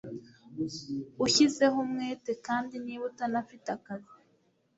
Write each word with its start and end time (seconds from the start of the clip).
ushyizeho 1.25 1.75
umwete 1.85 2.31
kandi 2.45 2.73
niba 2.85 3.03
utanafite 3.11 3.67
akazi 3.77 4.13